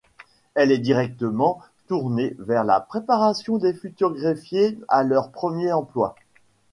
[0.55, 6.15] Elle est directement tournée vers la préparation des futurs greffiers à leur premier emploi.